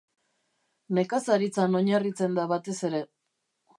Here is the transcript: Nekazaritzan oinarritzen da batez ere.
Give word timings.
Nekazaritzan 0.99 1.81
oinarritzen 1.81 2.39
da 2.41 2.47
batez 2.53 2.77
ere. 2.91 3.03